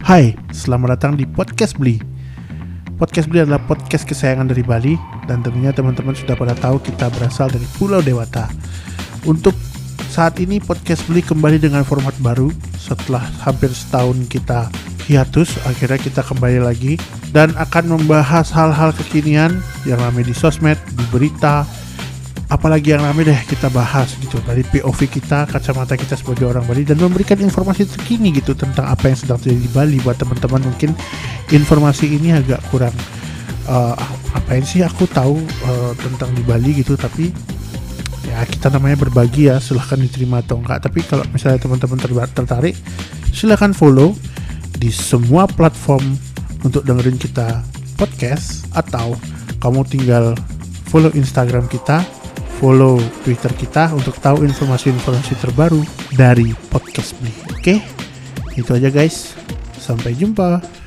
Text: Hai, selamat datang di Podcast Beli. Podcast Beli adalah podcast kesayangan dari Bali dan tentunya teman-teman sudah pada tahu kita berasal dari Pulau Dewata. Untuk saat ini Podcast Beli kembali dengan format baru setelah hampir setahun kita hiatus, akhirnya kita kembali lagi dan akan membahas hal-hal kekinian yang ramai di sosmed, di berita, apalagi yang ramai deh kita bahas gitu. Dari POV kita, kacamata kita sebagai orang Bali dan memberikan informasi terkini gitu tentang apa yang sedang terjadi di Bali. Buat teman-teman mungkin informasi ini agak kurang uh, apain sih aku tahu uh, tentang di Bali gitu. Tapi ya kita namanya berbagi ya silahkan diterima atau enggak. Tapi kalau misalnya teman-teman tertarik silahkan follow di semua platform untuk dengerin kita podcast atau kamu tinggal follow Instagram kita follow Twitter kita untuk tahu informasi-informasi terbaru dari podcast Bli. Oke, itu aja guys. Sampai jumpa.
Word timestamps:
Hai, 0.00 0.32
selamat 0.48 0.96
datang 0.96 1.12
di 1.12 1.28
Podcast 1.28 1.76
Beli. 1.76 2.00
Podcast 2.96 3.28
Beli 3.28 3.44
adalah 3.44 3.60
podcast 3.60 4.08
kesayangan 4.08 4.48
dari 4.48 4.64
Bali 4.64 4.96
dan 5.28 5.44
tentunya 5.44 5.76
teman-teman 5.76 6.16
sudah 6.16 6.40
pada 6.40 6.56
tahu 6.56 6.80
kita 6.80 7.12
berasal 7.12 7.52
dari 7.52 7.68
Pulau 7.76 8.00
Dewata. 8.00 8.48
Untuk 9.28 9.52
saat 10.08 10.40
ini 10.40 10.56
Podcast 10.56 11.04
Beli 11.04 11.20
kembali 11.20 11.60
dengan 11.60 11.84
format 11.84 12.16
baru 12.24 12.48
setelah 12.80 13.20
hampir 13.44 13.68
setahun 13.76 14.16
kita 14.32 14.72
hiatus, 15.04 15.60
akhirnya 15.68 16.00
kita 16.00 16.24
kembali 16.24 16.64
lagi 16.64 16.96
dan 17.36 17.52
akan 17.60 18.00
membahas 18.00 18.48
hal-hal 18.56 18.96
kekinian 18.96 19.60
yang 19.84 20.00
ramai 20.00 20.24
di 20.24 20.32
sosmed, 20.32 20.80
di 20.96 21.04
berita, 21.12 21.68
apalagi 22.50 22.92
yang 22.92 23.06
ramai 23.06 23.22
deh 23.22 23.40
kita 23.46 23.70
bahas 23.70 24.18
gitu. 24.18 24.42
Dari 24.42 24.66
POV 24.66 25.06
kita, 25.06 25.46
kacamata 25.46 25.94
kita 25.94 26.18
sebagai 26.18 26.50
orang 26.50 26.66
Bali 26.66 26.82
dan 26.82 26.98
memberikan 26.98 27.38
informasi 27.38 27.86
terkini 27.86 28.34
gitu 28.34 28.58
tentang 28.58 28.90
apa 28.90 29.06
yang 29.06 29.16
sedang 29.16 29.38
terjadi 29.38 29.62
di 29.62 29.70
Bali. 29.70 29.96
Buat 30.02 30.18
teman-teman 30.18 30.66
mungkin 30.66 30.90
informasi 31.54 32.10
ini 32.10 32.34
agak 32.34 32.58
kurang 32.74 32.92
uh, 33.70 33.94
apain 34.34 34.66
sih 34.66 34.82
aku 34.82 35.06
tahu 35.06 35.38
uh, 35.40 35.94
tentang 35.94 36.34
di 36.34 36.42
Bali 36.42 36.82
gitu. 36.82 36.98
Tapi 36.98 37.30
ya 38.26 38.42
kita 38.44 38.68
namanya 38.74 38.98
berbagi 39.06 39.46
ya 39.46 39.62
silahkan 39.62 39.96
diterima 39.96 40.42
atau 40.42 40.58
enggak. 40.58 40.82
Tapi 40.82 41.06
kalau 41.06 41.22
misalnya 41.30 41.62
teman-teman 41.62 42.02
tertarik 42.34 42.74
silahkan 43.30 43.70
follow 43.70 44.18
di 44.74 44.90
semua 44.90 45.46
platform 45.46 46.18
untuk 46.66 46.82
dengerin 46.82 47.16
kita 47.16 47.62
podcast 47.94 48.66
atau 48.74 49.14
kamu 49.62 49.86
tinggal 49.86 50.34
follow 50.90 51.12
Instagram 51.14 51.70
kita 51.70 52.02
follow 52.60 53.00
Twitter 53.24 53.48
kita 53.56 53.88
untuk 53.96 54.20
tahu 54.20 54.44
informasi-informasi 54.44 55.34
terbaru 55.40 55.80
dari 56.12 56.52
podcast 56.68 57.16
Bli. 57.18 57.32
Oke, 57.56 57.80
itu 58.54 58.70
aja 58.76 58.92
guys. 58.92 59.32
Sampai 59.80 60.12
jumpa. 60.12 60.78